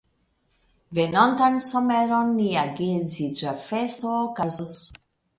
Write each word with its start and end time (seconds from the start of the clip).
Venontan 0.99 1.57
someron 1.67 2.31
nia 2.37 2.63
geedziĝa 2.79 3.53
festo 3.67 4.15
okazos. 4.23 4.75